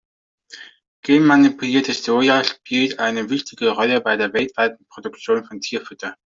[1.03, 6.15] Genmanipuliertes Soja spielt eine wichtige Rolle bei der weltweiten Produktion von Tierfutter.